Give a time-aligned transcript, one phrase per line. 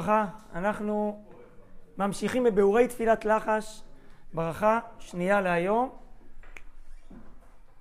[0.00, 0.26] וברכה.
[0.54, 1.24] אנחנו
[1.98, 3.82] ממשיכים בביאורי תפילת לחש,
[4.34, 5.90] ברכה שנייה להיום.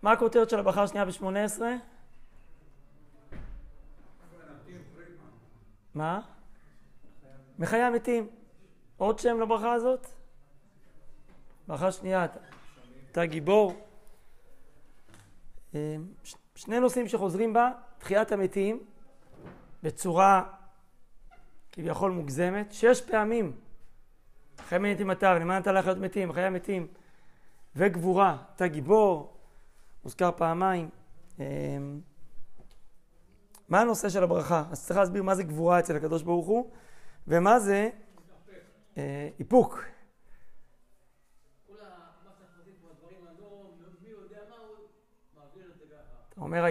[0.02, 1.62] מה הכותרת של הברכה השנייה ב-18?
[5.96, 6.22] מה?
[7.60, 8.28] מחיי המתים.
[8.98, 10.08] עוד שם לברכה הזאת?
[11.68, 12.40] ברכה שנייה, אתה,
[13.12, 13.74] אתה גיבור.
[15.76, 15.96] אה,
[16.56, 18.84] שני נושאים שחוזרים בה, תחיית המתים,
[19.84, 20.59] בצורה
[21.72, 23.52] כביכול מוגזמת, שש פעמים.
[24.58, 26.88] חיי מתים אתר, למען אתה לחיות מתים, חיי המתים.
[27.76, 29.34] וגבורה, אתה גיבור,
[30.04, 30.90] מוזכר פעמיים.
[31.40, 31.44] אמ,
[33.70, 34.64] מה הנושא של הברכה?
[34.72, 36.72] אז צריך להסביר מה זה גבורה אצל הקדוש ברוך הוא,
[37.28, 37.90] ומה זה
[38.98, 39.84] אה, איפוק.
[46.30, 46.64] אתה אומר,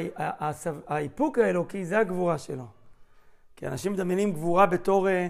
[0.87, 2.78] האיפוק האלוקי זה הגבורה שלו.
[3.59, 5.29] כי אנשים מדמיינים גבורה בתור אה,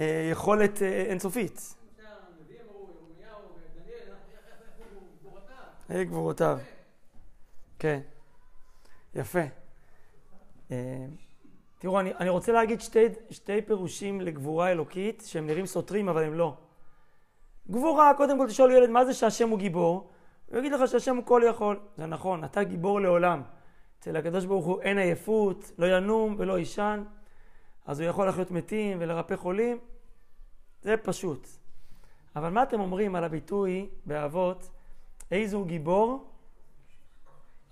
[0.00, 1.74] אה, יכולת אה, אינסופית.
[5.90, 6.58] אלה גבורותיו.
[7.78, 8.00] כן,
[9.14, 9.40] יפה.
[10.70, 11.04] אה,
[11.78, 16.34] תראו, אני, אני רוצה להגיד שתי, שתי פירושים לגבורה אלוקית שהם נראים סותרים, אבל הם
[16.34, 16.54] לא.
[17.70, 20.10] גבורה, קודם כל תשאול ילד, מה זה שהשם הוא גיבור?
[20.50, 21.80] הוא יגיד לך שהשם הוא כל יכול.
[21.96, 23.42] זה נכון, אתה גיבור לעולם.
[23.98, 27.02] אצל הקדוש ברוך הוא אין עייפות, לא ינום ולא יישן,
[27.86, 29.78] אז הוא יכול לחיות מתים ולרפא חולים.
[30.82, 31.48] זה פשוט.
[32.36, 34.70] אבל מה אתם אומרים על הביטוי באבות,
[35.30, 36.30] איזו גיבור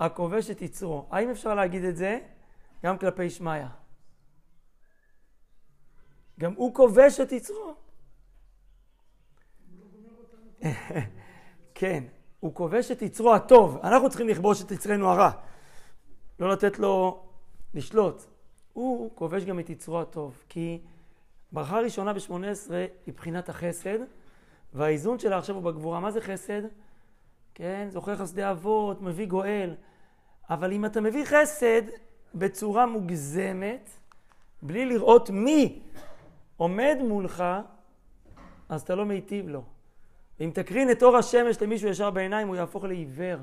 [0.01, 1.07] הכובש את יצרו?
[1.11, 2.19] האם אפשר להגיד את זה
[2.85, 3.65] גם כלפי שמיא?
[6.41, 7.75] גם הוא כובש את יצרו.
[11.75, 12.05] כן,
[12.41, 13.79] הוא כובש את יצרו הטוב.
[13.83, 15.31] אנחנו צריכים לכבוש את יצרנו הרע.
[16.41, 17.25] לא לתת לו
[17.75, 18.34] לשלוט.
[18.75, 20.43] הוא כובש גם את יצרו הטוב.
[20.49, 20.79] כי
[21.53, 22.71] ברכה ראשונה ב-18
[23.07, 23.99] היא בחינת החסד,
[24.73, 26.01] והאיזון שלה עכשיו הוא בגבורה.
[26.01, 26.63] מה זה חסד?
[27.55, 29.75] כן, זוכר חסדי אבות, מביא גואל.
[30.51, 31.83] אבל אם אתה מביא חסד
[32.35, 33.91] בצורה מוגזמת,
[34.63, 35.83] בלי לראות מי
[36.57, 37.45] עומד מולך,
[38.69, 39.63] אז אתה לא מיטיב לו.
[40.41, 43.39] אם תקרין את אור השמש למישהו ישר בעיניים, הוא יהפוך לעיוור.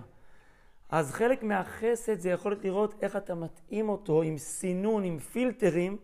[0.92, 5.98] אז חלק מהחסד זה יכולת לראות איך אתה מתאים אותו עם סינון, עם פילטרים,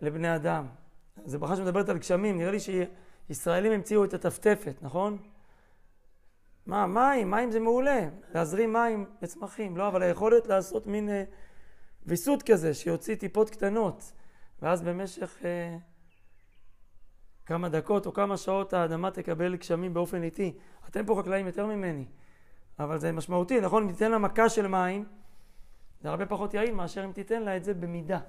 [0.00, 0.66] לבני אדם.
[1.24, 5.18] זו ברכה שמדברת על גשמים, נראה לי שישראלים המציאו את הטפטפת, נכון?
[6.66, 11.24] מה, מים, מים זה מעולה, להזרים מים לצמחים, לא, אבל היכולת לעשות מין אה,
[12.06, 14.12] ויסות כזה, שיוציא טיפות קטנות,
[14.62, 15.76] ואז במשך אה,
[17.46, 20.56] כמה דקות או כמה שעות האדמה תקבל גשמים באופן איטי.
[20.88, 22.04] אתם פה חקלאים יותר ממני,
[22.82, 23.82] אבל זה משמעותי, נכון?
[23.82, 25.04] אם תיתן לה מכה של מים,
[26.02, 28.20] זה הרבה פחות יעיל מאשר אם תיתן לה את זה במידה.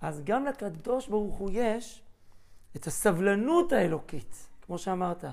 [0.00, 2.02] אז גם לקדוש ברוך הוא יש
[2.76, 5.24] את הסבלנות האלוקית, כמו שאמרת.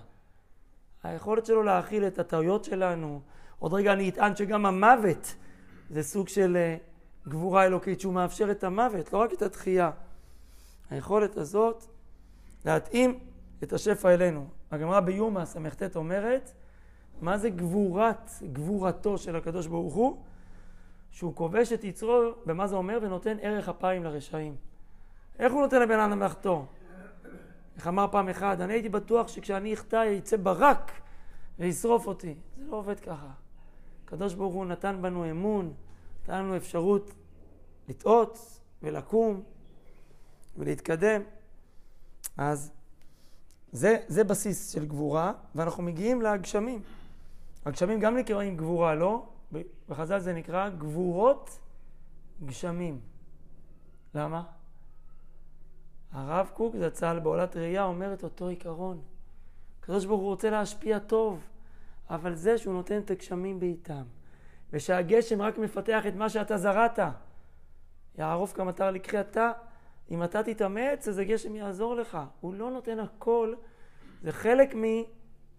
[1.03, 3.21] היכולת שלו להכיל את הטעויות שלנו.
[3.59, 5.35] עוד רגע אני אטען שגם המוות
[5.89, 6.77] זה סוג של אה,
[7.27, 9.91] גבורה אלוקית, שהוא מאפשר את המוות, לא רק את התחייה.
[10.89, 11.83] היכולת הזאת
[12.65, 13.19] להתאים
[13.63, 14.47] את השפע אלינו.
[14.71, 16.53] הגמרא ביומא ס"ט אומרת,
[17.21, 20.17] מה זה גבורת, גבורתו של הקדוש ברוך הוא?
[21.11, 22.99] שהוא כובש את יצרו, ומה זה אומר?
[23.01, 24.55] ונותן ערך אפיים לרשעים.
[25.39, 26.61] איך הוא נותן לבן אדם לחטוא?
[27.75, 30.91] איך אמר פעם אחד, אני הייתי בטוח שכשאני אחטא יצא ברק
[31.59, 32.35] וישרוף אותי.
[32.57, 33.29] זה לא עובד ככה.
[34.05, 35.73] הקדוש ברוך הוא נתן בנו אמון,
[36.23, 37.11] נתן לנו אפשרות
[37.89, 39.43] לטעות ולקום
[40.57, 41.21] ולהתקדם.
[42.37, 42.71] אז
[43.71, 46.81] זה, זה בסיס של גבורה, ואנחנו מגיעים לגשמים.
[47.65, 49.25] הגשמים גם נקראים גבורה, לא?
[49.89, 51.59] בחז"ל זה נקרא גבורות
[52.45, 52.99] גשמים.
[54.15, 54.43] למה?
[56.11, 59.01] הרב קוק זצ"ל בעולת ראייה אומר את אותו עיקרון.
[59.79, 61.47] הקדוש ברוך הוא רוצה להשפיע טוב,
[62.09, 64.03] אבל זה שהוא נותן את הגשמים בעיתם,
[64.73, 66.99] ושהגשם רק מפתח את מה שאתה זרעת.
[68.17, 69.51] יערוף כמטר לקחי אתה,
[70.11, 72.17] אם אתה תתאמץ, אז הגשם יעזור לך.
[72.41, 73.53] הוא לא נותן הכל,
[74.21, 74.75] זה חלק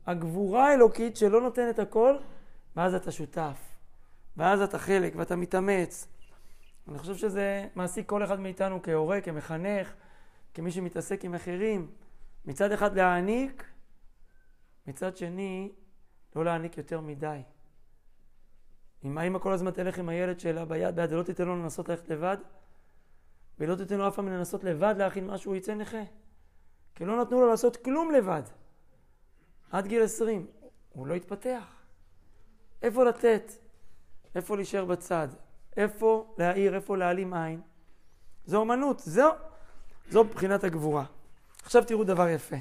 [0.06, 2.16] מהגבורה האלוקית שלא נותן את הכל,
[2.76, 3.74] ואז אתה שותף.
[4.36, 6.08] ואז אתה חלק ואתה מתאמץ.
[6.88, 9.92] אני חושב שזה מעסיק כל אחד מאיתנו כהורה, כמחנך,
[10.54, 11.90] כמי שמתעסק עם אחרים,
[12.44, 13.64] מצד אחד להעניק,
[14.86, 15.72] מצד שני
[16.36, 17.40] לא להעניק יותר מדי.
[19.04, 22.08] אם האמא כל הזמן תלך עם הילד שלה ביד ביד ולא תיתן לו לנסות ללכת
[22.08, 22.36] לבד,
[23.58, 26.02] ולא תיתן לו אף פעם לנסות לבד להכין משהו, הוא יצא נכה.
[26.94, 28.42] כי לא נתנו לו לעשות כלום לבד.
[29.74, 30.46] עד גיל 20.
[30.92, 31.82] הוא לא התפתח.
[32.82, 33.52] איפה לתת?
[34.34, 35.28] איפה להישאר בצד?
[35.76, 36.74] איפה להעיר?
[36.74, 37.60] איפה להעלים עין?
[38.46, 38.98] זו אומנות.
[38.98, 39.32] זהו.
[40.10, 41.04] זו בחינת הגבורה.
[41.62, 42.56] עכשיו תראו דבר יפה.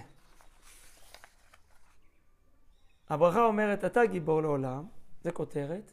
[3.10, 4.86] הברכה אומרת, אתה גיבור לעולם,
[5.24, 5.92] זה כותרת,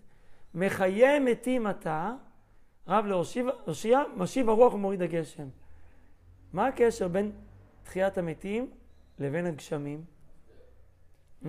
[0.54, 2.12] מחיה מתים אתה,
[2.88, 5.48] רב להושיע, משיב הרוח ומוריד הגשם.
[6.52, 7.32] מה הקשר בין
[7.82, 8.70] תחיית המתים
[9.18, 10.04] לבין הגשמים?
[11.42, 11.46] Hmm?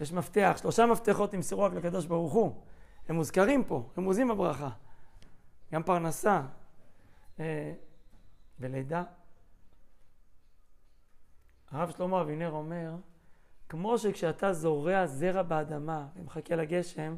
[0.00, 2.52] יש מפתח, שלושה מפתחות נמסרו רק לקדוש ברוך הוא.
[3.08, 4.70] הם מוזכרים פה, הם מוזים בברכה.
[5.72, 6.42] גם פרנסה
[7.40, 7.72] אה,
[8.60, 9.02] ולידה.
[11.70, 12.94] הרב שלמה אבינר אומר,
[13.68, 17.16] כמו שכשאתה זורע זרע באדמה ומחכה לגשם,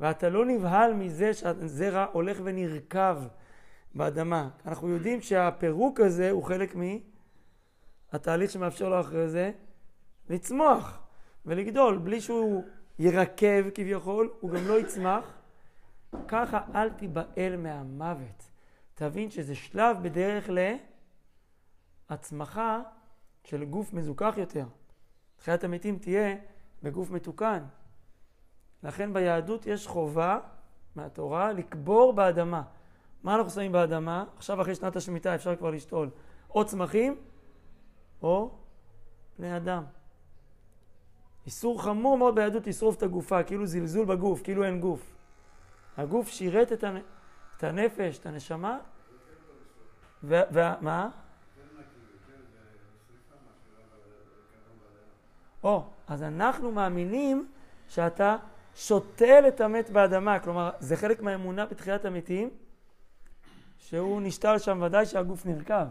[0.00, 3.16] ואתה לא נבהל מזה שהזרע הולך ונרקב
[3.94, 4.48] באדמה.
[4.66, 6.76] אנחנו יודעים שהפירוק הזה הוא חלק
[8.12, 9.52] מהתהליך שמאפשר לו אחרי זה
[10.28, 10.98] לצמוח
[11.46, 12.64] ולגדול, בלי שהוא
[12.98, 15.38] ירקב כביכול, הוא גם לא יצמח.
[16.28, 18.50] ככה אל תיבהל מהמוות.
[18.94, 20.50] תבין שזה שלב בדרך
[22.10, 22.80] להצמחה
[23.44, 24.64] של גוף מזוכח יותר.
[25.36, 26.36] תחיית המתים תהיה
[26.82, 27.64] בגוף מתוקן.
[28.82, 30.38] לכן ביהדות יש חובה
[30.96, 32.62] מהתורה לקבור באדמה.
[33.22, 34.24] מה אנחנו שמים באדמה?
[34.36, 36.10] עכשיו אחרי שנת השמיטה אפשר כבר לשתול
[36.50, 37.16] או צמחים
[38.22, 38.50] או
[39.38, 39.84] בני אדם.
[41.48, 45.16] איסור חמור מאוד ביהדות לשרוף את הגופה, כאילו זלזול בגוף, כאילו אין גוף.
[45.96, 46.96] הגוף שירת את, הנ...
[47.56, 48.78] את הנפש, את הנשמה,
[50.22, 51.08] ומה?
[55.64, 57.48] או, אז אנחנו מאמינים
[57.88, 58.36] שאתה
[58.74, 62.50] שותל את המת באדמה, כלומר, זה חלק מהאמונה בתחיית המתים,
[63.78, 65.86] שהוא נשתל שם, ודאי שהגוף נרקב.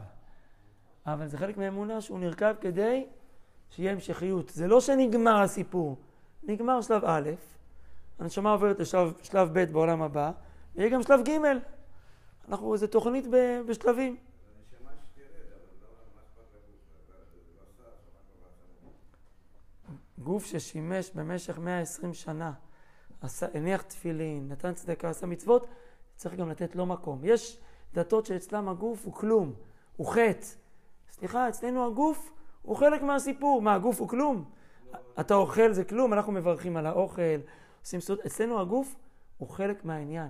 [1.06, 3.06] אבל זה חלק מהאמונה שהוא נרקב כדי
[3.70, 4.50] שיהיה המשכיות.
[4.50, 5.98] זה לא שנגמר הסיפור,
[6.44, 7.30] נגמר שלב א',
[8.20, 10.32] הנשמה עוברת לשלב ב' בעולם הבא,
[10.76, 11.32] ויהיה גם שלב ג'.
[12.50, 13.26] אנחנו, זו תוכנית
[13.68, 14.18] בשלבים.
[20.20, 22.54] גוף ששימש במשך 120 שנה,
[23.22, 25.68] עשה, הניח תפילין, נתן צדקה, עשה מצוות,
[26.16, 27.20] צריך גם לתת לו מקום.
[27.24, 27.60] יש
[27.94, 29.54] דתות שאצלם הגוף הוא כלום,
[29.98, 30.46] הוא חטא.
[31.12, 32.32] סליחה, אצלנו הגוף
[32.62, 33.62] הוא חלק מהסיפור.
[33.62, 34.52] מה, הגוף הוא כלום?
[35.20, 37.22] אתה אוכל זה כלום, אנחנו מברכים על האוכל,
[37.82, 38.20] עושים סוד.
[38.26, 38.96] אצלנו הגוף
[39.38, 40.30] הוא חלק מהעניין.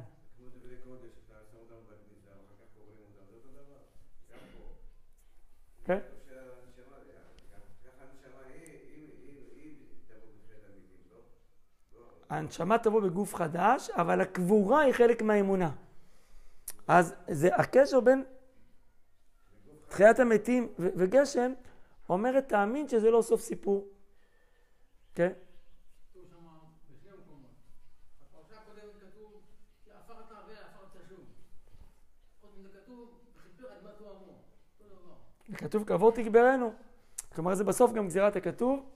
[5.86, 6.00] כן?
[12.30, 15.72] הנשמה תבוא בגוף חדש, אבל הקבורה היא חלק מהאמונה.
[16.88, 18.24] אז זה הקשר בין
[19.88, 21.54] תחיית המתים וגשם,
[22.10, 23.88] אומרת תאמין שזה לא סוף סיפור.
[25.16, 25.32] כן?
[35.58, 36.74] כתוב קבור תגברנו.
[37.36, 38.90] כלומר זה בסוף גם גזירת הכתוב.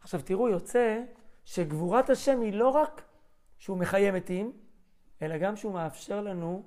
[0.00, 1.02] עכשיו תראו, יוצא
[1.44, 3.02] שגבורת השם היא לא רק
[3.58, 4.52] שהוא מחיה מתים,
[5.22, 6.62] אלא גם שהוא מאפשר לנו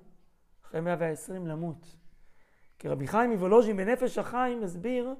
[0.65, 1.97] אחרי 120 למות.
[2.79, 5.15] כי רבי חיים מוולוז'ין בנפש החיים מסביר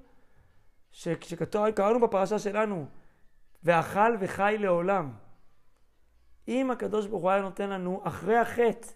[0.91, 2.85] שכשקראנו בפרשה שלנו,
[3.63, 5.11] ואכל וחי לעולם,
[6.47, 8.87] אם הקדוש ברוך הוא היה נותן לנו אחרי החטא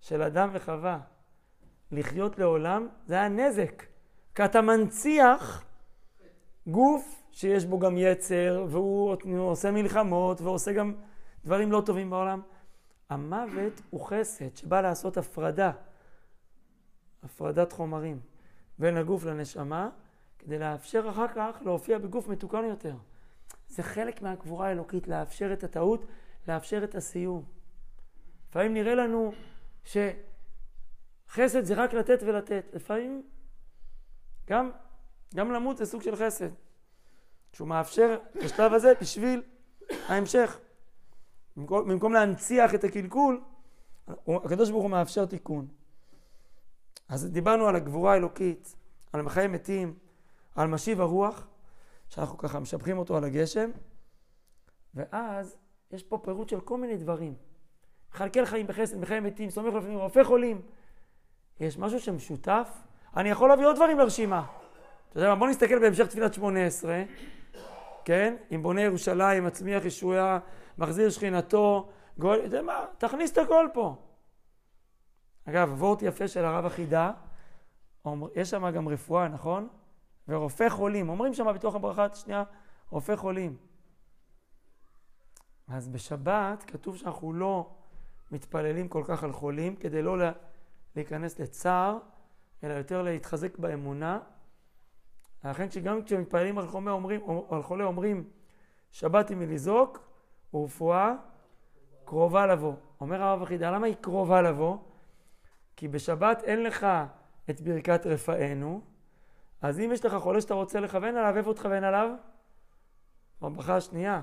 [0.00, 0.98] של אדם וחווה
[1.90, 3.82] לחיות לעולם, זה היה נזק.
[4.34, 5.64] כי אתה מנציח
[6.66, 10.94] גוף שיש בו גם יצר, והוא עושה מלחמות, ועושה גם
[11.44, 12.40] דברים לא טובים בעולם.
[13.10, 15.72] המוות הוא חסד שבא לעשות הפרדה,
[17.22, 18.20] הפרדת חומרים
[18.78, 19.90] בין הגוף לנשמה,
[20.44, 22.94] כדי לאפשר אחר כך להופיע בגוף מתוקן יותר.
[23.68, 26.04] זה חלק מהגבורה האלוקית, לאפשר את הטעות,
[26.48, 27.44] לאפשר את הסיום.
[28.48, 29.32] לפעמים נראה לנו
[29.84, 32.64] שחסד זה רק לתת ולתת.
[32.72, 33.22] לפעמים
[34.46, 34.70] גם,
[35.34, 36.48] גם למות זה סוג של חסד.
[37.52, 39.42] שהוא מאפשר בשלב הזה בשביל
[40.08, 40.58] ההמשך.
[41.56, 43.42] במקום, במקום להנציח את הקלקול,
[44.28, 45.68] הקדוש ברוך הוא מאפשר תיקון.
[47.08, 48.74] אז דיברנו על הגבורה האלוקית,
[49.12, 49.94] על מחיי מתים,
[50.54, 51.46] על משיב הרוח,
[52.08, 53.70] שאנחנו ככה משבחים אותו על הגשם,
[54.94, 55.56] ואז
[55.90, 57.34] יש פה פירוט של כל מיני דברים.
[58.10, 60.62] מכלכל חיים בחסד, מחיי מתים, סומך לפעמים, רופא חולים.
[61.60, 62.68] יש משהו שמשותף.
[63.16, 64.46] אני יכול להביא עוד דברים לרשימה.
[65.10, 67.02] אתה יודע מה, בוא נסתכל בהמשך תפילת שמונה עשרה.
[68.04, 68.36] כן?
[68.54, 70.38] אם בונה ירושלים, מצמיח ישועה,
[70.78, 72.84] מחזיר שכינתו, גואל, אתה יודע מה?
[72.98, 73.96] תכניס את הכל פה.
[75.48, 77.10] אגב, וורט יפה של הרב החידה,
[78.34, 79.68] יש שם גם רפואה, נכון?
[80.28, 82.44] ורופא חולים, אומרים שם בתוך הברכה, שנייה,
[82.90, 83.56] רופא חולים.
[85.68, 87.70] אז בשבת כתוב שאנחנו לא
[88.30, 90.16] מתפללים כל כך על חולים, כדי לא
[90.96, 91.98] להיכנס לצער,
[92.64, 94.18] אלא יותר להתחזק באמונה.
[95.44, 98.24] לכן גם כשמתפללים על חולה אומרים, על חולה אומרים
[98.90, 100.08] שבת היא מלזעוק
[100.54, 101.14] ורפואה
[102.04, 102.74] קרובה לבוא.
[103.00, 104.76] אומר הרב אחידה, למה היא קרובה לבוא?
[105.76, 106.86] כי בשבת אין לך
[107.50, 108.80] את ברכת רפאנו,
[109.62, 112.10] אז אם יש לך חולה שאתה רוצה לכוון עליו, איפה תכוון עליו?
[113.42, 114.22] בברכה השנייה,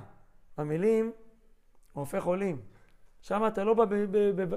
[0.58, 1.12] במילים
[1.94, 2.62] רופא חולים.
[3.22, 3.86] שם אתה לא בא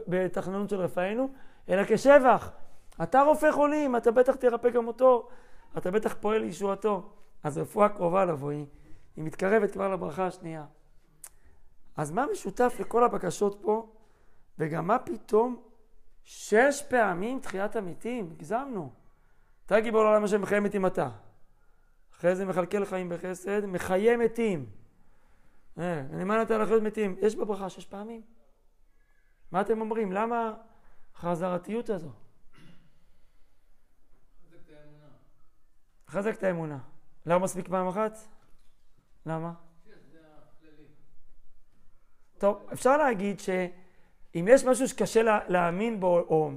[0.09, 1.29] בתחננות של רפאנו,
[1.69, 2.51] אלא כשבח.
[3.03, 5.29] אתה רופא חולים, אתה בטח תרפא גם אותו,
[5.79, 7.11] אתה בטח פועל לישועתו.
[7.43, 8.67] אז רפואה קרובה לבוא, היא,
[9.17, 10.65] היא מתקרבת כבר לברכה השנייה.
[11.97, 13.93] אז מה משותף לכל הבקשות פה?
[14.59, 15.63] וגם מה פתאום
[16.25, 18.31] שש פעמים תחיית המתים?
[18.37, 19.02] הגזמנו.
[19.73, 21.09] אתה גיבור לעולם השם מחיה מתים אתה.
[22.13, 24.67] אחרי זה מכלכל חיים בחסד, מחיה מתים.
[25.79, 27.17] אה, נאמן אתה לחיות מתים.
[27.21, 28.23] יש בברכה שש פעמים.
[29.53, 30.13] מה אתם אומרים?
[30.13, 30.55] למה
[31.15, 32.11] החזרתיות הזו?
[36.09, 36.79] חזק את האמונה.
[37.27, 38.19] למה מספיק פעם אחת?
[39.27, 39.53] למה?
[42.39, 46.51] טוב, אפשר להגיד שאם יש משהו שקשה לה, להאמין בו, או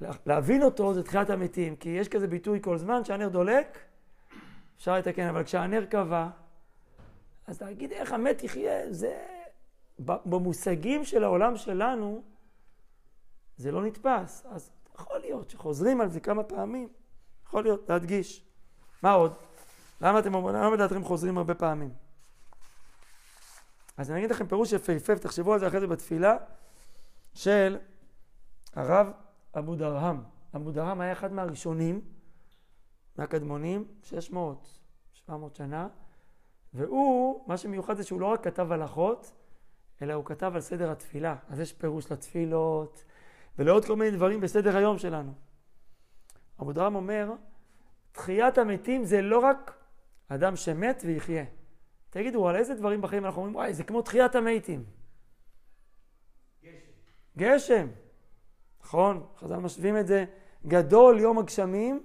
[0.00, 1.76] להבין אותו, זה תחיית המתים.
[1.76, 3.78] כי יש כזה ביטוי כל זמן שהנר דולק,
[4.76, 6.28] אפשר לתקן, אבל כשהנר קבע,
[7.46, 9.26] אז להגיד איך המת יחיה, זה...
[9.98, 12.22] במושגים של העולם שלנו,
[13.56, 14.46] זה לא נתפס.
[14.50, 16.88] אז יכול להיות שחוזרים על זה כמה פעמים,
[17.46, 18.44] יכול להיות, להדגיש.
[19.02, 19.34] מה עוד?
[20.00, 21.90] למה אתם אומרים, למה לדעתכם חוזרים הרבה פעמים?
[23.96, 26.36] אז אני אגיד לכם פירוש יפהפה, תחשבו על זה אחרי זה בתפילה,
[27.34, 27.78] של
[28.74, 29.12] הרב
[29.58, 30.22] אבו דרהם.
[30.56, 32.00] אבו דרהם היה אחד מהראשונים,
[33.18, 34.80] מהקדמונים, 600,
[35.12, 35.88] 700 שנה,
[36.74, 39.32] והוא, מה שמיוחד זה שהוא לא רק כתב הלכות,
[40.02, 41.36] אלא הוא כתב על סדר התפילה.
[41.48, 43.04] אז יש פירוש לתפילות,
[43.58, 45.32] ולעוד כל מיני דברים בסדר היום שלנו.
[46.60, 47.32] אבו דרם אומר,
[48.12, 49.84] תחיית המתים זה לא רק
[50.28, 51.44] אדם שמת ויחיה.
[52.10, 54.84] תגידו, על איזה דברים בחיים אנחנו אומרים, וואי, זה כמו תחיית המתים.
[56.62, 56.70] גשם.
[57.36, 58.03] גשם.
[58.84, 60.24] נכון, חז"ל משווים את זה,
[60.66, 62.02] גדול יום הגשמים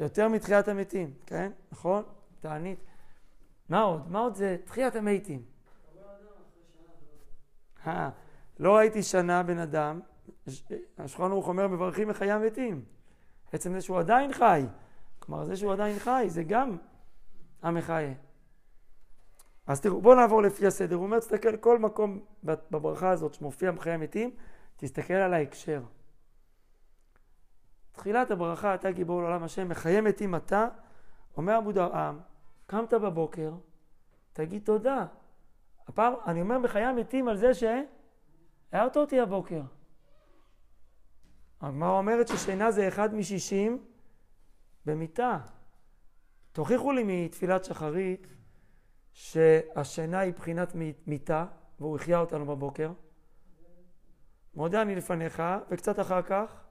[0.00, 1.52] יותר מתחיית המתים, כן?
[1.72, 2.02] נכון?
[2.40, 2.78] תענית.
[3.68, 4.10] מה עוד?
[4.10, 5.42] מה עוד זה תחיית המתים?
[7.86, 8.10] אה,
[8.58, 10.00] לא ראיתי שנה בן אדם,
[10.98, 12.84] השולחן ערוך אומר, מברכים מחיי המתים.
[13.52, 14.64] עצם זה שהוא עדיין חי.
[15.18, 16.76] כלומר, זה שהוא עדיין חי, זה גם
[17.62, 18.12] המחיה.
[19.66, 20.96] אז תראו, בואו נעבור לפי הסדר.
[20.96, 24.30] הוא אומר, תסתכל כל מקום בברכה הזאת שמופיע מחיי המתים,
[24.76, 25.82] תסתכל על ההקשר.
[27.92, 30.68] תחילת הברכה, אתה גיבור לעולם השם, מחיי מתים אתה,
[31.36, 32.20] אומר אבו דרעם,
[32.66, 33.52] קמת בבוקר,
[34.32, 35.06] תגיד תודה.
[35.88, 39.62] הפעם, אני אומר בחיי המתים על זה שהערת אותי הבוקר.
[41.60, 43.84] הגמרא אומרת ששינה זה אחד משישים
[44.86, 45.38] במיטה.
[46.52, 48.26] תוכיחו לי מתפילת שחרית
[49.12, 50.72] שהשינה היא בחינת
[51.06, 51.46] מיטה,
[51.80, 52.92] והוא החיה אותנו בבוקר.
[54.56, 56.64] מודה אני לפניך, וקצת אחר כך,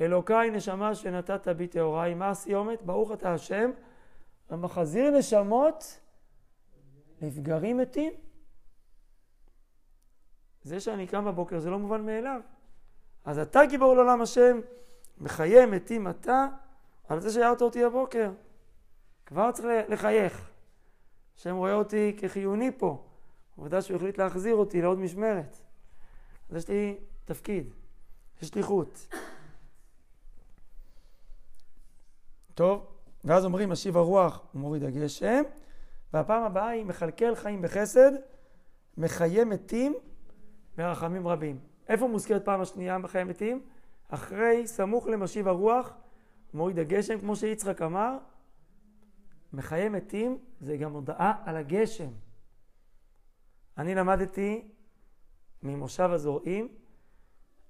[0.00, 2.82] אלוקיי נשמה שנתת בי טהוריי, מה הסיומת?
[2.82, 3.70] ברוך אתה השם,
[4.50, 6.00] המחזיר נשמות
[7.22, 8.12] נפגרים מתים.
[10.62, 12.40] זה שאני קם בבוקר זה לא מובן מאליו.
[13.24, 14.60] אז אתה גיבור לעולם השם,
[15.18, 16.46] מחיה מתים אתה,
[17.08, 18.30] על זה שהערת אותי הבוקר.
[19.26, 20.50] כבר צריך לחייך.
[21.36, 23.04] השם רואה אותי כחיוני פה.
[23.56, 25.63] עובדה שהוא החליט להחזיר אותי לעוד משמרת.
[26.50, 27.74] אז יש לי תפקיד,
[28.42, 29.08] יש שליחות.
[32.54, 32.86] טוב,
[33.24, 35.42] ואז אומרים, משיב הרוח ומוריד הגשם,
[36.12, 38.12] והפעם הבאה היא מכלכל חיים בחסד,
[38.96, 39.94] מחיה מתים
[40.76, 41.58] ברחמים רבים.
[41.88, 43.62] איפה מוזכרת פעם השנייה בחיי מתים?
[44.08, 45.92] אחרי, סמוך למשיב הרוח,
[46.54, 48.18] מוריד הגשם, כמו שיצחק אמר,
[49.52, 52.10] מחיי מתים זה גם הודעה על הגשם.
[53.78, 54.68] אני למדתי
[55.64, 56.68] ממושב הזורעים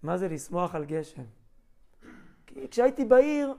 [0.03, 1.23] מה זה לשמוח על גשם.
[2.47, 3.55] כי כשהייתי בעיר,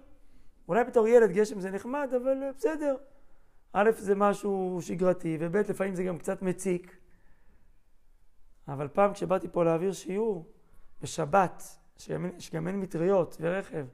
[0.67, 2.95] אולי בתור ילד גשם זה נחמד, אבל בסדר.
[3.73, 6.97] א', זה משהו שגרתי, וב', לפעמים זה גם קצת מציק.
[8.67, 10.45] אבל פעם כשבאתי פה להעביר שיעור,
[11.01, 11.63] בשבת,
[12.39, 13.85] שגם אין מטריות ורכב,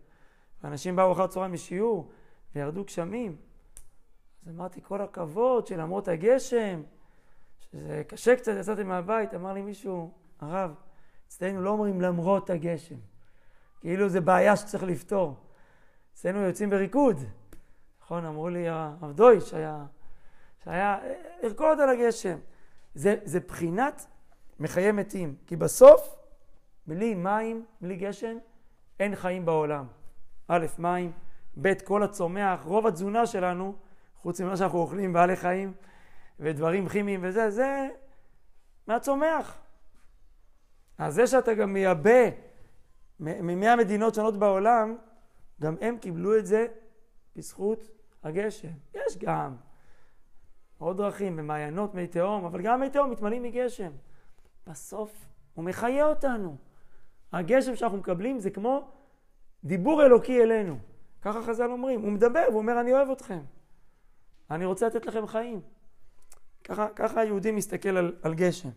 [0.64, 2.12] ואנשים באו אחר צהריים משיעור,
[2.56, 3.36] וירדו גשמים,
[4.46, 6.84] אז אמרתי, כל הכבוד שלמרות הגשם,
[7.60, 10.74] שזה קשה קצת, יצאתי מהבית, אמר לי מישהו, הרב,
[11.28, 12.96] אצלנו לא אומרים למרות הגשם.
[13.82, 15.36] כאילו זה בעיה שצריך לפתור.
[16.14, 17.18] אצלנו יוצאים בריקוד.
[18.02, 19.86] נכון, אמרו לי הרב דויש, היה,
[20.64, 20.98] שהיה
[21.44, 22.38] לרקוד על הגשם.
[22.96, 24.06] זה, זה בחינת
[24.60, 25.36] מחיי מתים.
[25.48, 26.16] כי בסוף,
[26.88, 28.38] בלי מים, בלי גשם,
[29.00, 29.88] אין חיים בעולם.
[30.48, 31.12] א', מים,
[31.62, 33.76] ב', כל הצומח, רוב התזונה שלנו,
[34.16, 35.74] חוץ ממה שאנחנו אוכלים, בעלי חיים
[36.40, 37.88] ודברים כימיים וזה, זה
[38.88, 39.58] מהצומח.
[41.02, 42.30] אז זה שאתה גם מייבא
[43.20, 44.98] ממאה מדינות שונות בעולם,
[45.62, 46.68] גם הם קיבלו את זה
[47.36, 47.90] בזכות
[48.24, 48.68] הגשם.
[48.94, 49.56] יש גם
[50.78, 53.92] עוד דרכים, במעיינות, מי תהום, אבל גם מי תהום מתמלאים מגשם.
[54.68, 56.58] בסוף הוא מחיה אותנו.
[57.34, 58.92] הגשם שאנחנו מקבלים זה כמו
[59.64, 60.78] דיבור אלוקי אלינו.
[61.22, 62.02] ככה חז"ל אומרים.
[62.02, 63.42] הוא מדבר והוא אומר, אני אוהב אתכם.
[64.52, 65.62] אני רוצה לתת לכם חיים.
[66.64, 68.70] ככה, ככה היהודי מסתכל על, על גשם.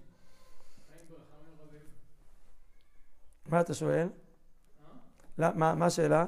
[3.55, 4.09] מה אתה שואל?
[5.39, 6.27] מה, מה השאלה?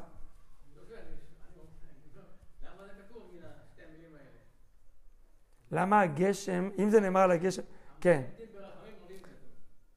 [5.73, 7.62] למה הגשם, אם זה נאמר על הגשם,
[8.00, 8.23] כן.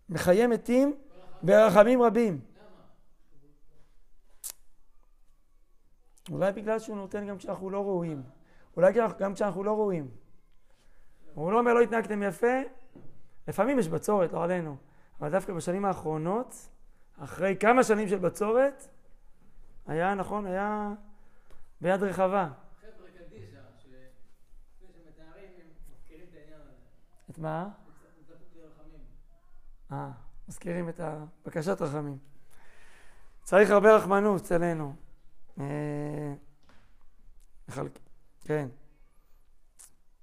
[0.09, 0.95] מחיי מתים
[1.43, 2.41] ברחמים רבים.
[6.31, 8.23] אולי בגלל שהוא נותן גם כשאנחנו לא ראויים.
[8.77, 10.11] אולי גם כשאנחנו לא ראויים.
[11.33, 12.61] הוא לא אומר לא התנהגתם יפה,
[13.47, 14.77] לפעמים יש בצורת, לא עלינו.
[15.19, 16.69] אבל דווקא בשנים האחרונות,
[17.23, 18.87] אחרי כמה שנים של בצורת,
[19.87, 20.93] היה, נכון, היה
[21.81, 22.49] ביד רחבה.
[27.29, 27.69] את מה?
[29.91, 30.11] אה,
[30.47, 30.99] מזכירים את
[31.45, 32.17] בקשת רחמים.
[33.43, 34.93] צריך הרבה רחמנות אצלנו.
[35.59, 36.33] אה,
[38.45, 38.67] כן.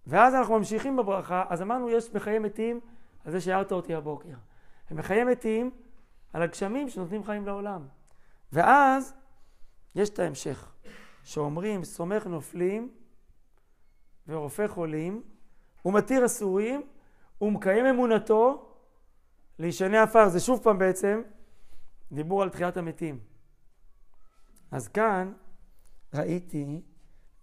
[0.07, 2.81] ואז אנחנו ממשיכים בברכה, אז אמרנו יש בחיי מתים
[3.25, 4.35] על זה שהערת אותי הבוקר.
[4.91, 5.71] ובחיי מתים
[6.37, 7.87] על הגשמים שנותנים חיים לעולם.
[8.53, 9.15] ואז
[9.95, 10.73] יש את ההמשך,
[11.25, 12.95] שאומרים סומך נופלים
[14.29, 15.23] ורופא חולים
[15.85, 16.87] ומתיר אסורים
[17.41, 18.69] ומקיים אמונתו
[19.59, 20.29] לישני עפר.
[20.29, 21.23] זה שוב פעם בעצם
[22.13, 23.21] דיבור על תחיית המתים.
[24.71, 25.33] אז כאן
[26.15, 26.83] ראיתי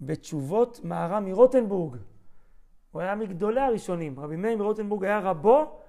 [0.01, 1.97] בתשובות מהר"ם מרוטנבורג.
[2.91, 4.19] הוא היה מגדולי הראשונים.
[4.19, 5.79] רבי מאיר מרוטנבורג היה רבו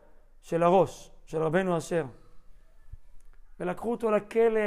[0.43, 2.05] של הראש, של רבנו אשר.
[3.61, 4.61] ולקחו אותו לכלא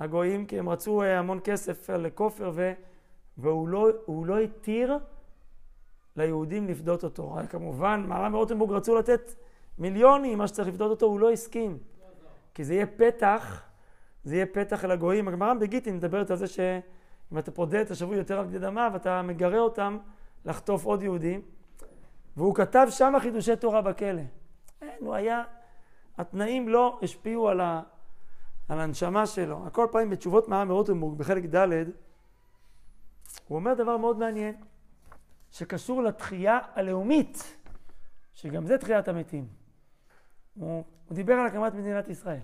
[0.00, 2.72] הגויים כי הם רצו אה, המון כסף על כופר ו...
[3.38, 3.88] והוא לא,
[4.24, 4.98] לא התיר
[6.16, 7.36] ליהודים לפדות אותו.
[7.50, 9.34] כמובן, מהר"ם מרוטנבורג רצו לתת
[9.78, 11.78] מיליונים, מה שצריך לפדות אותו, הוא לא הסכים.
[12.54, 13.62] כי זה יהיה פתח,
[14.24, 15.28] זה יהיה פתח אל הגויים.
[15.28, 19.22] הגמרא בגיטין מדברת על זה שאם אתה פודה את השבוי יותר על גדי דמה ואתה
[19.22, 19.98] מגרה אותם
[20.44, 21.42] לחטוף עוד יהודים,
[22.36, 24.22] והוא כתב שם חידושי תורה בכלא.
[24.82, 25.42] אין, הוא היה,
[26.18, 27.82] התנאים לא השפיעו על, ה,
[28.68, 29.66] על הנשמה שלו.
[29.66, 31.68] הכל פעמים בתשובות מהר"ם מרוטנבורג בחלק ד',
[33.48, 34.54] הוא אומר דבר מאוד מעניין.
[35.50, 37.56] שקשור לתחייה הלאומית,
[38.34, 39.46] שגם זה תחיית המתים.
[40.54, 42.40] הוא, הוא דיבר על הקמת מדינת ישראל.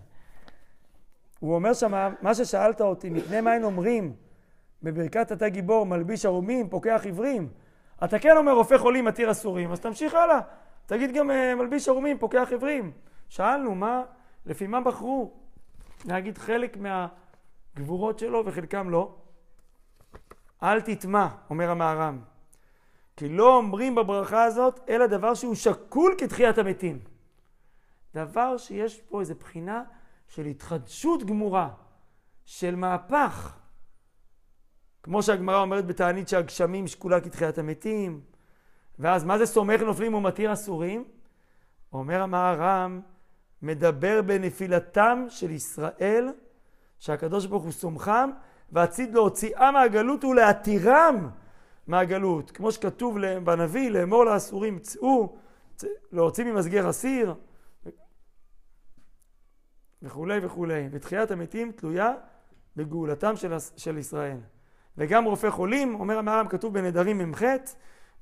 [1.40, 4.16] הוא אומר שמה, מה ששאלת אותי, מפני מה הם אומרים
[4.82, 7.48] בברכת אתה גיבור, מלביש ערומים, פוקח עיוורים,
[8.04, 10.40] אתה כן אומר רופא חולים, מתיר אסורים, אז תמשיך הלאה.
[10.86, 12.92] תגיד גם uh, מלביש ערומים, פוקח עיוורים.
[13.28, 14.02] שאלנו, מה,
[14.46, 15.32] לפי מה בחרו
[16.04, 19.14] להגיד חלק מהגבורות שלו וחלקם לא?
[20.62, 22.18] אל תטמע, אומר המהר"ם.
[23.16, 26.98] כי לא אומרים בברכה הזאת, אלא דבר שהוא שקול כתחיית המתים.
[28.14, 29.82] דבר שיש פה איזו בחינה
[30.28, 31.70] של התחדשות גמורה,
[32.44, 33.58] של מהפך.
[35.02, 38.20] כמו שהגמרא אומרת בתענית שהגשמים שקולה כתחיית המתים,
[38.98, 41.04] ואז מה זה סומך נופלים ומתיר אסורים?
[41.92, 43.00] אומר המהר"ם,
[43.62, 46.28] מדבר בנפילתם של ישראל,
[46.98, 48.30] שהקדוש ברוך הוא סומכם,
[48.72, 51.28] ועתיד להוציאם מהגלות ולהתירם
[51.86, 52.50] מהגלות.
[52.50, 55.36] כמו שכתוב בנביא, לאמור לאסורים, צאו,
[56.12, 57.34] להוציא ממסגר אסיר,
[60.02, 60.88] וכולי וכולי.
[60.90, 62.12] ותחיית המתים תלויה
[62.76, 64.36] בגאולתם של, של ישראל.
[64.98, 67.42] וגם רופא חולים, אומר המערם, כתוב בנדרים מ"ח,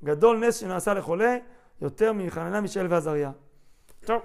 [0.05, 1.37] גדול נס שנעשה לחולה,
[1.81, 3.31] יותר מחננה, מישל ועזריה.
[4.05, 4.23] טוב.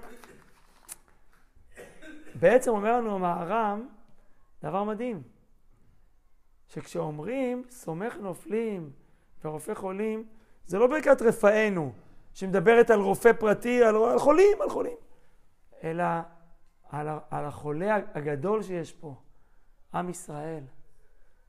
[2.38, 3.88] בעצם אומר לנו המערם
[4.62, 5.22] דבר מדהים,
[6.68, 8.90] שכשאומרים סומך נופלים
[9.44, 10.26] ורופא חולים,
[10.66, 11.92] זה לא ברכת רפאנו,
[12.34, 14.96] שמדברת על רופא פרטי, על, על חולים, על חולים,
[15.84, 16.04] אלא
[16.88, 19.14] על, על החולה הגדול שיש פה,
[19.94, 20.64] עם ישראל.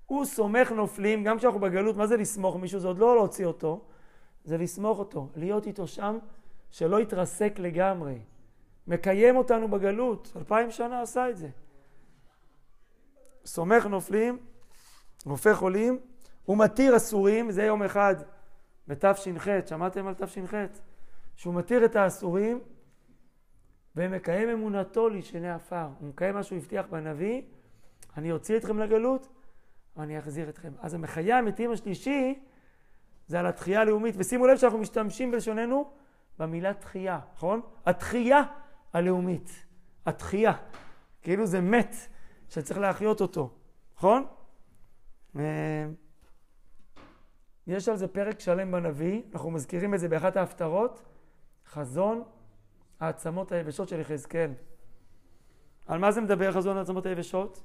[0.05, 2.79] הוא סומך נופלים, גם כשאנחנו בגלות, מה זה לסמוך מישהו?
[2.79, 3.81] זה עוד לא להוציא אותו,
[4.43, 6.17] זה לסמוך אותו, להיות איתו שם,
[6.71, 8.19] שלא יתרסק לגמרי.
[8.87, 11.49] מקיים אותנו בגלות, אלפיים שנה עשה את זה.
[13.45, 14.37] סומך נופלים,
[15.25, 15.99] רופא חולים,
[16.45, 18.15] הוא מתיר אסורים, זה יום אחד
[18.87, 20.53] בתש"ח, שמעתם על תש"ח?
[21.35, 22.59] שהוא מתיר את האסורים
[23.95, 25.87] ומקיים אמונתו לישני עפר.
[25.99, 27.41] הוא מקיים מה שהוא הבטיח בנביא,
[28.17, 29.27] אני אוציא אתכם לגלות
[29.97, 30.71] ואני אחזיר אתכם.
[30.79, 32.39] אז המחיה המתים השלישי
[33.27, 35.91] זה על התחייה הלאומית, ושימו לב שאנחנו משתמשים בלשוננו
[36.39, 37.61] במילה תחייה, נכון?
[37.85, 38.43] התחייה
[38.93, 39.65] הלאומית.
[40.05, 40.53] התחייה.
[41.21, 41.95] כאילו זה מת
[42.49, 43.49] שצריך להחיות אותו,
[43.97, 44.25] נכון?
[45.39, 45.85] אה,
[47.67, 51.03] יש על זה פרק שלם בנביא, אנחנו מזכירים את זה באחת ההפטרות,
[51.67, 52.23] חזון
[52.99, 54.51] העצמות היבשות של יחזקאל.
[55.87, 57.61] על מה זה מדבר חזון העצמות היבשות?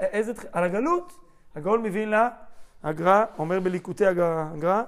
[0.00, 1.12] איזה, על הגלות.
[1.54, 2.28] הגאון לה,
[2.82, 4.82] הגר"א, אומר בליקוטי הגר"א,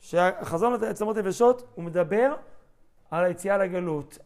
[0.00, 2.34] שהחזון העצמות היבשות, הוא מדבר
[3.10, 4.18] על היציאה לגלות.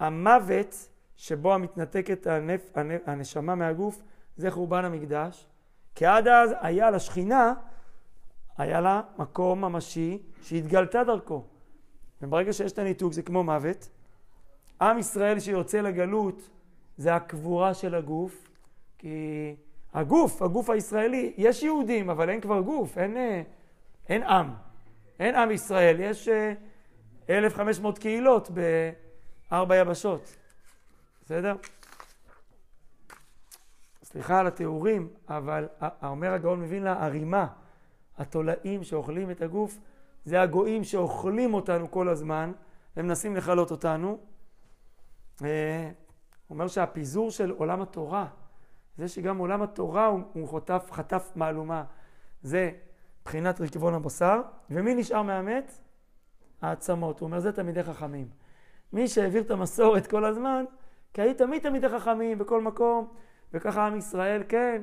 [0.00, 2.70] המוות שבו המתנתקת הנפ,
[3.06, 4.02] הנשמה מהגוף,
[4.36, 5.46] זה חורבן המקדש.
[5.94, 7.54] כי עד אז היה לשכינה,
[8.58, 11.44] היה לה מקום ממשי שהתגלתה דרכו.
[12.22, 13.88] וברגע שיש את הניתוק זה כמו מוות.
[14.80, 16.50] עם ישראל שיוצא לגלות
[16.96, 18.48] זה הקבורה של הגוף,
[18.98, 19.56] כי
[19.94, 23.16] הגוף, הגוף הישראלי, יש יהודים, אבל אין כבר גוף, אין,
[24.08, 24.50] אין עם.
[25.18, 26.28] אין עם ישראל, יש
[27.30, 28.50] 1,500 קהילות
[29.50, 30.36] בארבע יבשות.
[31.24, 31.56] בסדר?
[34.02, 35.68] סליחה על התיאורים, אבל
[36.02, 37.46] אומר הגאון מבין לה, הרימה,
[38.18, 39.78] התולעים שאוכלים את הגוף,
[40.24, 42.52] זה הגויים שאוכלים אותנו כל הזמן,
[42.96, 44.18] הם מנסים לכלות אותנו.
[45.44, 45.90] אה,
[46.46, 48.26] הוא אומר שהפיזור של עולם התורה,
[48.98, 51.84] זה שגם עולם התורה הוא, הוא חטף, חטף מהלומה,
[52.42, 52.70] זה
[53.22, 55.80] מבחינת רקבון הבשר, ומי נשאר מהמת?
[56.68, 57.20] העצמות.
[57.20, 58.28] הוא אומר, זה תלמידי חכמים.
[58.92, 60.64] מי שהעביר את המסורת כל הזמן,
[61.14, 63.08] כי היו תמיד תלמידי חכמים בכל מקום,
[63.52, 64.82] וככה עם ישראל, כן,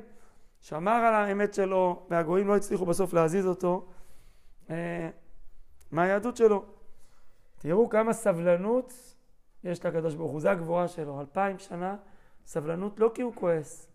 [0.62, 3.86] שמר על האמת שלו, והגויים לא הצליחו בסוף להזיז אותו
[4.70, 5.10] אה,
[5.92, 6.66] מהיהדות שלו.
[7.58, 9.16] תראו כמה סבלנות
[9.64, 11.20] יש לקדוש ברוך הוא, זה הגבורה שלו.
[11.20, 11.96] אלפיים שנה
[12.46, 13.90] סבלנות לא כי הוא כועס,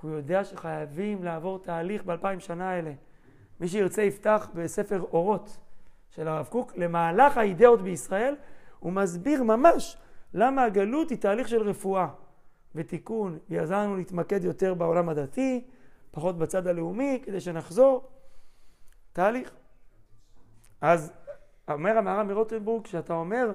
[0.00, 2.92] כי הוא יודע שחייבים לעבור תהליך באלפיים שנה האלה.
[3.60, 5.58] מי שירצה יפתח בספר אורות
[6.14, 8.36] של הרב קוק, למהלך האידאות בישראל,
[8.78, 9.96] הוא מסביר ממש
[10.34, 12.08] למה הגלות היא תהליך של רפואה
[12.74, 15.64] ותיקון, ויעזר לנו להתמקד יותר בעולם הדתי,
[16.10, 18.08] פחות בצד הלאומי, כדי שנחזור.
[19.12, 19.50] תהליך.
[20.80, 21.12] אז
[21.70, 23.52] אומר המהר"ם מרוטנבורג, כשאתה אומר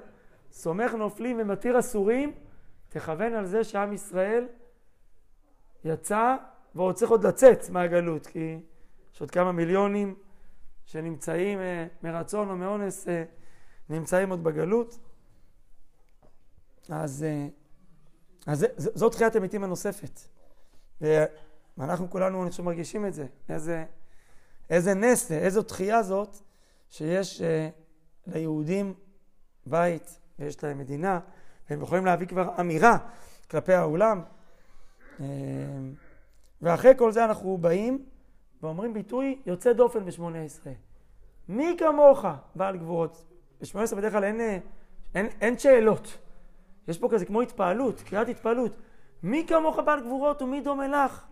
[0.52, 2.32] סומך נופלים ומתיר אסורים,
[2.90, 4.48] תכוון על זה שעם ישראל
[5.84, 6.36] יצא
[6.76, 8.60] ועוד צריך עוד לצאת מהגלות, כי
[9.14, 10.16] יש עוד כמה מיליונים
[10.88, 13.24] שנמצאים אה, מרצון או מאונס, אה,
[13.90, 15.00] נמצאים עוד בגלות.
[16.90, 17.48] אז, אה,
[18.46, 20.20] אז זאת תחיית המתים הנוספת.
[21.78, 23.26] ואנחנו כולנו, אני חושב, מרגישים את זה.
[23.50, 23.86] איזה,
[24.70, 26.38] איזה נס, איזו תחייה זאת
[26.90, 27.42] שיש
[28.28, 28.94] ליהודים
[29.66, 31.20] בית ויש להם מדינה,
[31.70, 32.98] והם יכולים להביא כבר אמירה
[33.52, 34.22] כלפי העולם.
[36.62, 38.06] ואחרי כל זה אנחנו באים
[38.64, 40.68] ואומרים ביטוי יוצא דופן ב-18.
[41.50, 43.26] מי כמוך בעל גבורות?
[43.62, 44.40] ב-18 בדרך כלל אין,
[45.16, 46.18] אין, אין שאלות.
[46.88, 48.72] יש פה כזה כמו התפעלות, קריאת התפעלות.
[49.24, 51.26] מי כמוך בעל גבורות ומי דומה לך?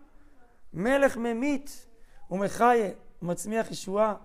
[0.73, 1.87] מלך ממית
[2.31, 2.89] ומחיה
[3.21, 4.15] ומצמיח ישועה.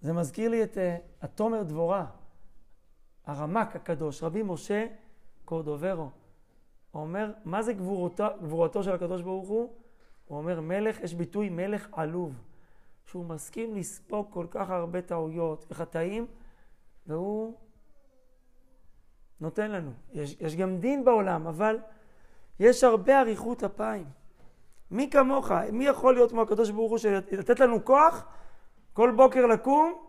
[0.00, 0.80] זה מזכיר לי את uh,
[1.22, 2.06] התומר דבורה,
[3.26, 4.86] הרמק הקדוש, רבי משה
[5.44, 6.10] קורדוברו.
[6.90, 9.72] הוא אומר, מה זה גבורתו, גבורתו של הקדוש ברוך הוא?
[10.26, 12.32] הוא אומר, מלך, יש ביטוי מלך עלוב,
[13.06, 16.26] שהוא מסכים לספוג כל כך הרבה טעויות וחטאים,
[17.06, 17.54] והוא
[19.40, 19.90] נותן לנו.
[20.12, 21.78] יש, יש גם דין בעולם, אבל
[22.60, 24.06] יש הרבה אריכות אפיים.
[24.90, 26.98] מי כמוך, מי יכול להיות כמו הקדוש ברוך הוא,
[27.32, 28.24] לתת לנו כוח
[28.92, 30.06] כל בוקר לקום,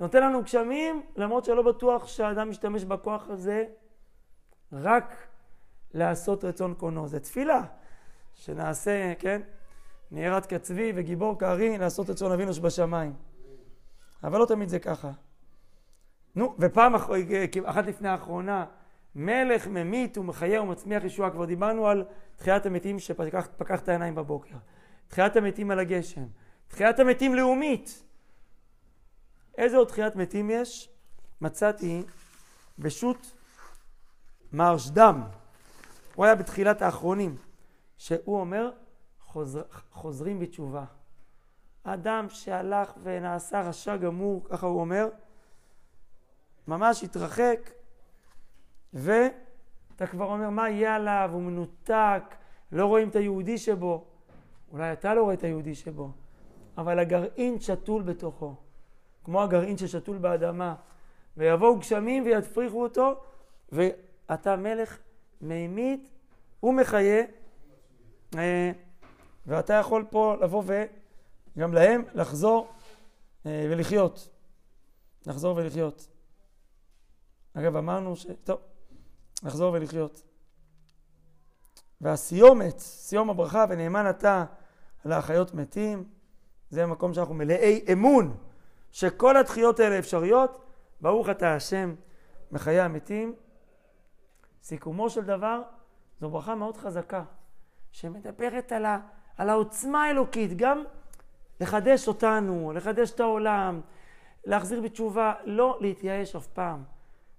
[0.00, 3.64] נותן לנו גשמים, למרות שלא בטוח שהאדם משתמש בכוח הזה
[4.72, 5.14] רק
[5.94, 7.08] לעשות רצון קונו.
[7.08, 7.64] זה תפילה.
[8.40, 9.42] שנעשה, כן,
[10.10, 13.12] נערת כצבי וגיבור כארי, לעשות רצון אבינו שבשמיים.
[14.24, 15.10] אבל לא תמיד זה ככה.
[16.34, 16.94] נו, ופעם
[17.64, 18.64] אחת לפני האחרונה,
[19.14, 21.30] מלך ממית ומחיה ומצמיח ישועה.
[21.30, 22.04] כבר דיברנו על
[22.36, 24.56] תחיית המתים שפקח את העיניים בבוקר.
[25.08, 26.26] תחיית המתים על הגשם.
[26.68, 28.04] תחיית המתים לאומית.
[29.58, 30.88] איזה עוד תחיית מתים יש?
[31.40, 32.02] מצאתי
[32.78, 33.26] בשו"ת
[34.52, 35.22] מרשדם.
[36.14, 37.36] הוא היה בתחילת האחרונים.
[38.00, 38.70] שהוא אומר,
[39.20, 40.84] חוזר, חוזרים בתשובה.
[41.82, 45.08] אדם שהלך ונעשה רשע גמור, ככה הוא אומר,
[46.68, 47.70] ממש התרחק,
[48.92, 51.30] ואתה כבר אומר, מה יהיה עליו?
[51.32, 52.22] הוא מנותק,
[52.72, 54.04] לא רואים את היהודי שבו.
[54.72, 56.10] אולי אתה לא רואה את היהודי שבו,
[56.78, 58.54] אבל הגרעין שתול בתוכו,
[59.24, 60.74] כמו הגרעין ששתול באדמה.
[61.36, 63.20] ויבואו גשמים ויפריחו אותו,
[63.72, 64.98] ואתה מלך
[65.40, 66.10] מימית
[66.60, 67.39] הוא מחיה, אה,
[69.46, 70.62] ואתה יכול פה לבוא
[71.56, 72.72] וגם להם לחזור
[73.46, 74.28] אה, ולחיות.
[75.26, 76.08] לחזור ולחיות.
[77.54, 78.26] אגב, אמרנו ש...
[78.44, 78.60] טוב,
[79.42, 80.22] לחזור ולחיות.
[82.00, 84.44] והסיומת, סיום הברכה, ונאמן אתה
[85.04, 86.04] להחיות מתים,
[86.70, 88.36] זה המקום שאנחנו מלאי אמון
[88.92, 90.70] שכל התחיות האלה אפשריות.
[91.00, 91.94] ברוך אתה השם
[92.52, 93.34] מחיי המתים.
[94.62, 95.62] סיכומו של דבר,
[96.20, 97.24] זו ברכה מאוד חזקה,
[97.92, 98.98] שמדברת על, ה,
[99.36, 100.84] על העוצמה האלוקית, גם
[101.60, 103.80] לחדש אותנו, לחדש את העולם,
[104.44, 106.82] להחזיר בתשובה, לא להתייאש אף פעם.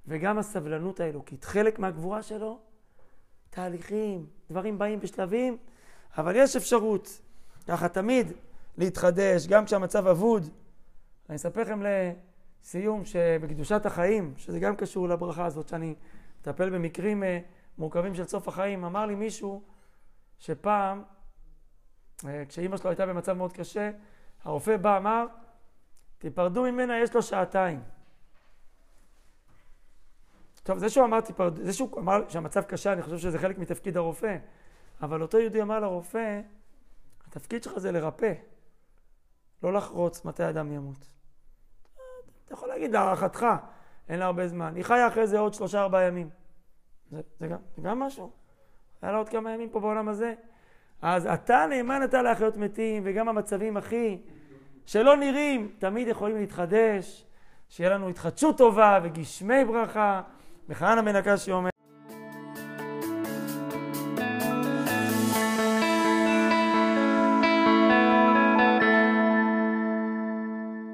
[0.07, 2.59] וגם הסבלנות האלוקית, חלק מהגבורה שלו,
[3.49, 5.57] תהליכים, דברים באים בשלבים,
[6.17, 7.21] אבל יש אפשרות
[7.67, 8.31] ככה תמיד
[8.77, 10.49] להתחדש, גם כשהמצב אבוד.
[11.29, 15.95] אני אספר לכם לסיום שבקדושת החיים, שזה גם קשור לברכה הזאת, שאני
[16.41, 17.39] מטפל במקרים אה,
[17.77, 19.61] מורכבים של סוף החיים, אמר לי מישהו
[20.41, 21.03] שפעם,
[22.27, 23.91] אה, כשאימא שלו הייתה במצב מאוד קשה,
[24.43, 25.25] הרופא בא, אמר,
[26.17, 27.83] תיפרדו ממנה, יש לו שעתיים.
[30.63, 33.97] טוב, זה שהוא אמר, תיפרדו, זה שהוא אמר שהמצב קשה, אני חושב שזה חלק מתפקיד
[33.97, 34.37] הרופא,
[35.01, 36.41] אבל אותו יהודי אמר לרופא,
[37.27, 38.33] התפקיד שלך זה לרפא,
[39.63, 41.09] לא לחרוץ מתי אדם ימות.
[42.45, 43.45] אתה יכול להגיד להערכתך,
[44.09, 44.75] אין לה הרבה זמן.
[44.75, 46.29] היא חיה אחרי זה עוד שלושה ארבעה ימים.
[47.11, 48.40] זה, זה, גם, זה גם משהו.
[49.01, 50.33] היה לה עוד כמה ימים פה בעולם הזה.
[51.01, 54.17] אז אתה נאמן אתה להחיות מתים, וגם המצבים הכי
[54.85, 57.25] שלא נראים, תמיד יכולים להתחדש,
[57.69, 60.21] שיהיה לנו התחדשות טובה וגשמי ברכה.
[60.69, 61.70] וכהנא בן הקשי אומר